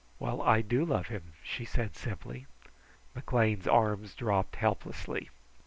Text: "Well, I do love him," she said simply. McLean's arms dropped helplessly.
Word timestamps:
"Well, 0.17 0.41
I 0.41 0.61
do 0.63 0.83
love 0.83 1.09
him," 1.09 1.33
she 1.43 1.63
said 1.63 1.95
simply. 1.95 2.47
McLean's 3.15 3.67
arms 3.67 4.15
dropped 4.15 4.55
helplessly. 4.55 5.29